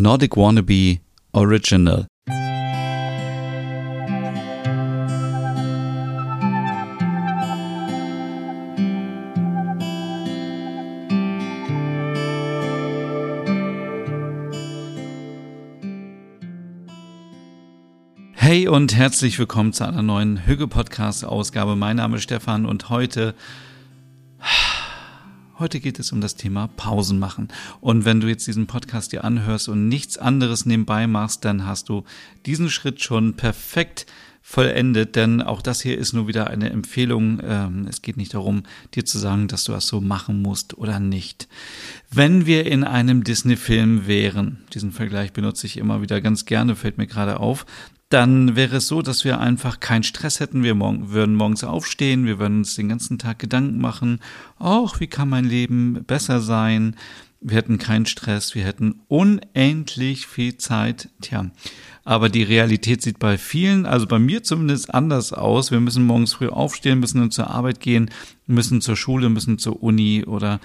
[0.00, 1.00] Nordic Wannabe
[1.32, 2.06] Original.
[18.34, 21.74] Hey und herzlich willkommen zu einer neuen Hüge Podcast Ausgabe.
[21.74, 23.34] Mein Name ist Stefan und heute
[25.58, 27.48] Heute geht es um das Thema Pausen machen.
[27.80, 31.88] Und wenn du jetzt diesen Podcast dir anhörst und nichts anderes nebenbei machst, dann hast
[31.88, 32.04] du
[32.46, 34.06] diesen Schritt schon perfekt
[34.40, 37.40] vollendet, denn auch das hier ist nur wieder eine Empfehlung.
[37.42, 38.62] Ähm, es geht nicht darum,
[38.94, 41.48] dir zu sagen, dass du das so machen musst oder nicht.
[42.08, 46.98] Wenn wir in einem Disney-Film wären, diesen Vergleich benutze ich immer wieder ganz gerne, fällt
[46.98, 47.66] mir gerade auf,
[48.08, 50.62] dann wäre es so, dass wir einfach keinen Stress hätten.
[50.62, 54.20] Wir morgen, würden morgens aufstehen, wir würden uns den ganzen Tag Gedanken machen,
[54.58, 56.96] ach, wie kann mein Leben besser sein?
[57.40, 61.08] Wir hätten keinen Stress, wir hätten unendlich viel Zeit.
[61.20, 61.50] Tja,
[62.04, 65.70] aber die Realität sieht bei vielen, also bei mir zumindest anders aus.
[65.70, 68.10] Wir müssen morgens früh aufstehen, müssen zur Arbeit gehen,
[68.46, 70.58] müssen zur Schule, müssen zur Uni oder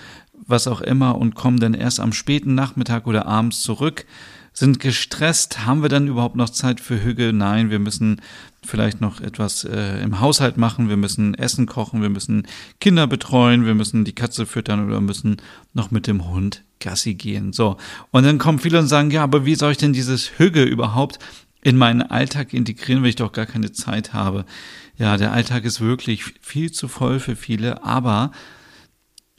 [0.48, 4.06] was auch immer und kommen dann erst am späten Nachmittag oder abends zurück
[4.54, 5.66] sind gestresst.
[5.66, 7.34] Haben wir dann überhaupt noch Zeit für Hüge?
[7.34, 8.22] Nein, wir müssen
[8.66, 10.90] vielleicht noch etwas äh, im Haushalt machen.
[10.90, 12.48] Wir müssen Essen kochen, wir müssen
[12.80, 15.38] Kinder betreuen, wir müssen die Katze füttern oder müssen
[15.74, 17.52] noch mit dem Hund Gassi gehen.
[17.52, 17.78] So.
[18.12, 21.20] Und dann kommen viele und sagen, ja, aber wie soll ich denn dieses Hüge überhaupt
[21.62, 24.46] in meinen Alltag integrieren, wenn ich doch gar keine Zeit habe?
[24.98, 28.32] Ja, der Alltag ist wirklich viel zu voll für viele, aber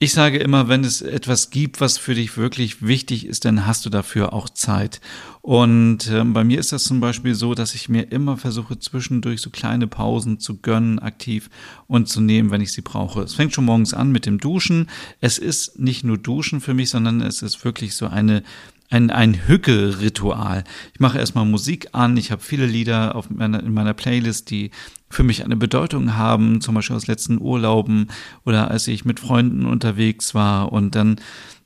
[0.04, 3.86] ich sage immer, wenn es etwas gibt, was für dich wirklich wichtig ist, dann hast
[3.86, 5.00] du dafür auch Zeit.
[5.40, 9.40] Und äh, bei mir ist das zum Beispiel so, dass ich mir immer versuche, zwischendurch
[9.40, 11.48] so kleine Pausen zu gönnen, aktiv
[11.86, 13.22] und zu nehmen, wenn ich sie brauche.
[13.22, 14.90] Es fängt schon morgens an mit dem Duschen.
[15.20, 18.42] Es ist nicht nur Duschen für mich, sondern es ist wirklich so eine
[18.90, 20.64] ein, ein Hücke-Ritual.
[20.92, 24.70] Ich mache erstmal Musik an, ich habe viele Lieder auf meiner, in meiner Playlist, die
[25.10, 28.08] für mich eine Bedeutung haben, zum Beispiel aus letzten Urlauben
[28.44, 30.72] oder als ich mit Freunden unterwegs war.
[30.72, 31.16] Und dann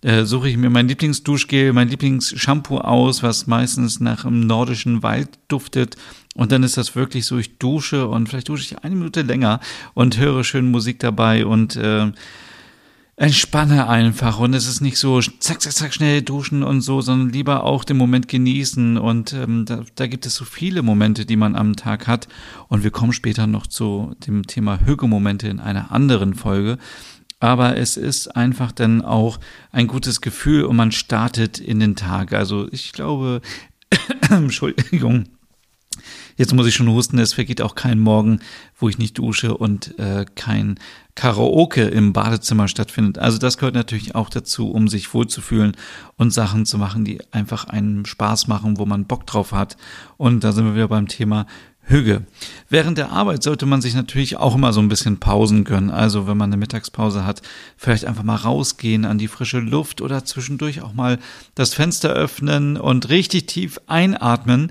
[0.03, 5.39] äh, suche ich mir mein Lieblingsduschgel, mein Lieblingsshampoo aus, was meistens nach einem nordischen Wald
[5.49, 5.97] duftet.
[6.35, 9.61] Und dann ist das wirklich so, ich dusche und vielleicht dusche ich eine Minute länger
[9.95, 11.45] und höre schön Musik dabei.
[11.47, 12.13] Und äh,
[13.19, 17.31] entspanne einfach und es ist nicht so zack, zack, zack, schnell duschen und so, sondern
[17.31, 21.37] lieber auch den Moment genießen und ähm, da, da gibt es so viele Momente, die
[21.37, 22.29] man am Tag hat
[22.69, 26.79] und wir kommen später noch zu dem Thema Hügemomente in einer anderen Folge.
[27.41, 29.39] Aber es ist einfach dann auch
[29.73, 32.33] ein gutes Gefühl und man startet in den Tag.
[32.33, 33.41] Also ich glaube,
[34.31, 35.25] Entschuldigung,
[36.37, 38.41] Jetzt muss ich schon husten, es vergeht auch kein Morgen,
[38.79, 40.79] wo ich nicht dusche und äh, kein
[41.15, 43.19] Karaoke im Badezimmer stattfindet.
[43.19, 45.77] Also das gehört natürlich auch dazu, um sich wohlzufühlen
[46.17, 49.77] und Sachen zu machen, die einfach einen Spaß machen, wo man Bock drauf hat.
[50.17, 51.47] Und da sind wir wieder beim Thema
[51.89, 52.23] Hüge.
[52.69, 55.91] Während der Arbeit sollte man sich natürlich auch immer so ein bisschen Pausen gönnen.
[55.91, 57.43] Also wenn man eine Mittagspause hat,
[57.77, 61.19] vielleicht einfach mal rausgehen an die frische Luft oder zwischendurch auch mal
[61.55, 64.71] das Fenster öffnen und richtig tief einatmen.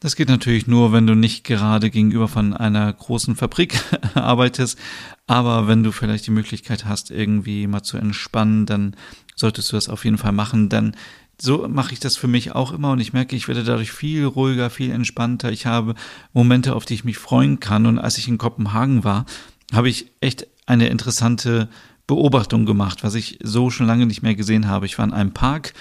[0.00, 3.80] Das geht natürlich nur, wenn du nicht gerade gegenüber von einer großen Fabrik
[4.14, 4.78] arbeitest.
[5.26, 8.94] Aber wenn du vielleicht die Möglichkeit hast, irgendwie mal zu entspannen, dann
[9.34, 10.68] solltest du das auf jeden Fall machen.
[10.68, 10.94] Denn
[11.40, 14.24] so mache ich das für mich auch immer und ich merke, ich werde dadurch viel
[14.24, 15.50] ruhiger, viel entspannter.
[15.50, 15.94] Ich habe
[16.32, 17.86] Momente, auf die ich mich freuen kann.
[17.86, 19.26] Und als ich in Kopenhagen war,
[19.72, 21.68] habe ich echt eine interessante
[22.06, 24.86] Beobachtung gemacht, was ich so schon lange nicht mehr gesehen habe.
[24.86, 25.74] Ich war in einem Park,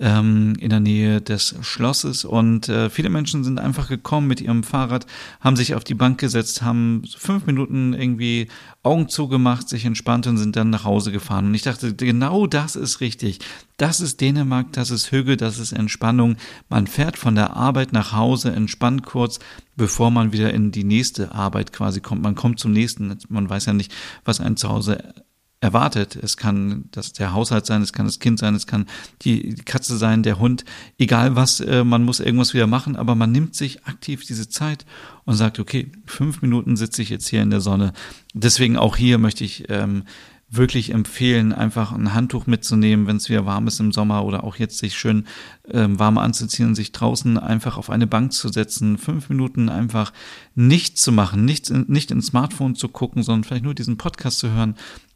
[0.00, 4.62] ähm, in der Nähe des Schlosses und äh, viele Menschen sind einfach gekommen mit ihrem
[4.62, 5.06] Fahrrad,
[5.40, 8.48] haben sich auf die Bank gesetzt, haben fünf Minuten irgendwie
[8.82, 11.46] Augen zugemacht, sich entspannt und sind dann nach Hause gefahren.
[11.46, 13.40] Und ich dachte, genau das ist richtig.
[13.76, 16.36] Das ist Dänemark, das ist Hügel, das ist Entspannung.
[16.70, 19.38] Man fährt von der Arbeit nach Hause, entspannt kurz,
[19.76, 22.22] bevor man wieder in die nächste Arbeit quasi kommt.
[22.22, 23.18] Man kommt zum nächsten.
[23.28, 23.92] Man weiß ja nicht,
[24.24, 25.14] was einen zu Hause
[25.60, 26.16] erwartet.
[26.16, 28.86] Es kann das der Haushalt sein, es kann das Kind sein, es kann
[29.22, 30.64] die, Katze sein, der Hund,
[30.98, 34.86] egal was, äh, man muss irgendwas wieder machen, aber man nimmt sich aktiv diese Zeit
[35.26, 37.92] und sagt, okay, fünf Minuten sitze ich jetzt hier in der Sonne.
[38.32, 40.04] Deswegen auch hier möchte ich ähm,
[40.52, 44.56] wirklich empfehlen, einfach ein Handtuch mitzunehmen, wenn es wieder warm ist im Sommer oder auch
[44.56, 45.26] jetzt sich schön
[45.70, 50.12] ähm, warm anzuziehen und sich draußen einfach auf eine Bank zu setzen, fünf Minuten einfach
[50.56, 54.50] nichts zu machen, nicht, nicht ins Smartphone zu gucken, sondern vielleicht nur diesen Podcast zu
[54.50, 54.74] hören,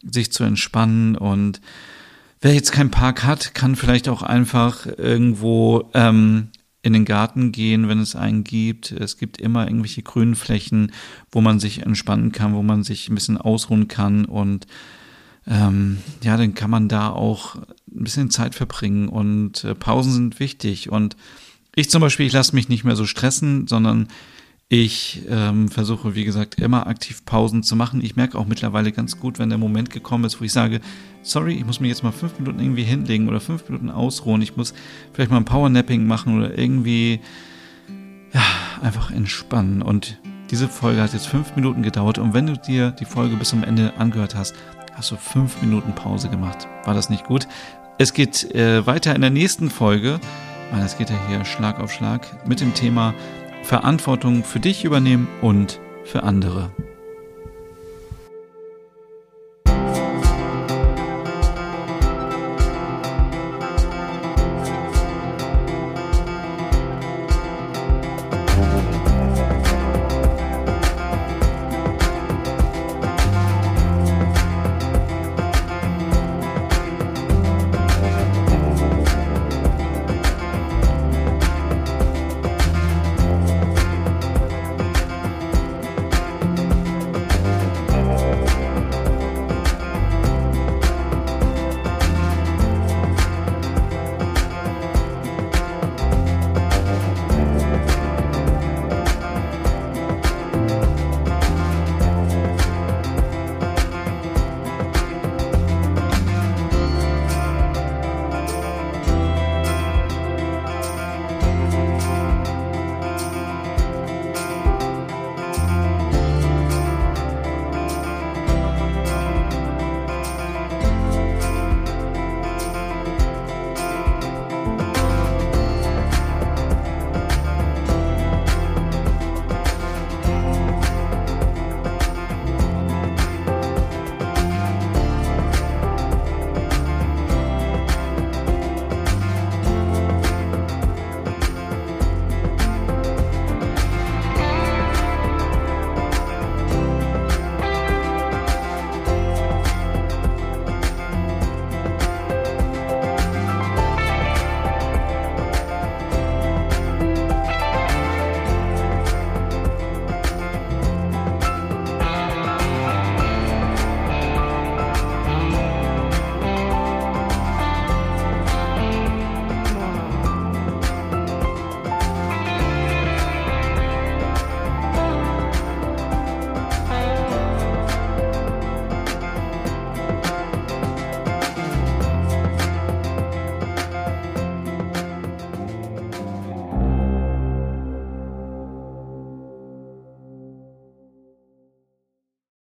[0.09, 1.61] sich zu entspannen und
[2.41, 6.49] wer jetzt keinen Park hat, kann vielleicht auch einfach irgendwo ähm,
[6.83, 8.93] in den Garten gehen, wenn es einen gibt.
[8.93, 10.93] Es gibt immer irgendwelche grünen Flächen,
[11.33, 14.67] wo man sich entspannen kann, wo man sich ein bisschen ausruhen kann und
[15.47, 20.41] ähm, ja, dann kann man da auch ein bisschen Zeit verbringen und äh, Pausen sind
[20.41, 21.17] wichtig und
[21.77, 24.09] Ich zum Beispiel, ich lasse mich nicht mehr so stressen, sondern
[24.69, 28.03] ich ähm, versuche, wie gesagt, immer aktiv Pausen zu machen.
[28.03, 30.81] Ich merke auch mittlerweile ganz gut, wenn der Moment gekommen ist, wo ich sage,
[31.23, 34.41] sorry, ich muss mich jetzt mal fünf Minuten irgendwie hinlegen oder fünf Minuten ausruhen.
[34.41, 34.73] Ich muss
[35.13, 37.21] vielleicht mal ein Powernapping machen oder irgendwie,
[38.33, 38.43] ja,
[38.83, 39.83] einfach entspannen.
[39.83, 40.19] Und
[40.51, 42.19] diese Folge hat jetzt fünf Minuten gedauert.
[42.19, 44.55] Und wenn du dir die Folge bis zum Ende angehört hast,
[44.95, 46.69] hast du fünf Minuten Pause gemacht.
[46.85, 47.49] War das nicht gut?
[47.99, 50.21] Es geht äh, weiter in der nächsten Folge.
[50.83, 53.15] Es geht ja hier Schlag auf Schlag mit dem Thema
[53.63, 56.71] Verantwortung für dich übernehmen und für andere.